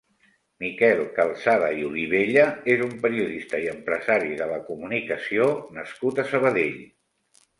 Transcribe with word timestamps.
Miquel 0.61 1.01
Calçada 1.17 1.67
i 1.81 1.83
Olivella 1.89 2.45
és 2.75 2.81
un 2.87 2.95
periodista 3.03 3.61
i 3.65 3.69
empresari 3.73 4.33
de 4.41 4.47
la 4.55 4.59
comunicació 4.71 5.47
nascut 5.79 6.25
a 6.25 6.29
Sabadell. 6.33 6.83